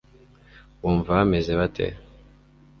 bumva 0.79 1.09
bameze 1.17 1.53
bate 1.59 1.85